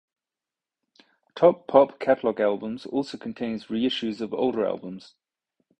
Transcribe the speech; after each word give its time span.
Top 1.35 1.67
Pop 1.67 1.99
Catalog 1.99 2.39
Albums 2.39 2.87
also 2.87 3.19
contains 3.19 3.67
reissues 3.67 4.19
of 4.19 4.33
older 4.33 4.65
albums. 4.65 5.13